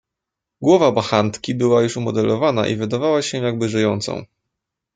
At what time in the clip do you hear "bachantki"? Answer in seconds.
0.91-1.55